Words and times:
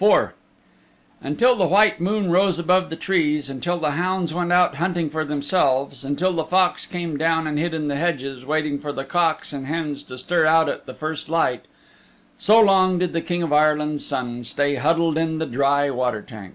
IV 0.00 0.30
Until 1.20 1.54
the 1.54 1.66
white 1.66 2.00
moon 2.00 2.30
rose 2.30 2.58
above 2.58 2.88
the 2.88 2.96
trees; 2.96 3.50
until 3.50 3.78
the 3.78 3.90
hounds 3.90 4.32
went 4.32 4.50
out 4.50 4.76
hunting 4.76 5.10
for 5.10 5.22
themselves; 5.22 6.02
until 6.02 6.32
the 6.32 6.46
foxes 6.46 6.86
came 6.90 7.18
down 7.18 7.46
and 7.46 7.58
hid 7.58 7.74
in 7.74 7.86
the 7.88 7.96
hedges, 7.96 8.46
waiting 8.46 8.78
for 8.78 8.90
the 8.90 9.04
cocks 9.04 9.52
and 9.52 9.66
hens 9.66 10.02
to 10.04 10.16
stir 10.16 10.46
out 10.46 10.70
at 10.70 10.86
the 10.86 10.94
first 10.94 11.28
light 11.28 11.66
so 12.38 12.58
long 12.58 12.96
did 12.98 13.12
the 13.12 13.20
King 13.20 13.42
of 13.42 13.52
Ireland's 13.52 14.06
Son 14.06 14.44
stay 14.44 14.76
huddled 14.76 15.18
in 15.18 15.36
the 15.36 15.44
dry 15.44 15.90
water 15.90 16.22
tank. 16.22 16.54